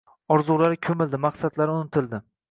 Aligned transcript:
Orzulari 0.35 0.79
koʻmildi, 0.87 1.19
maqsadlari 1.25 1.75
unutildi 1.81 2.21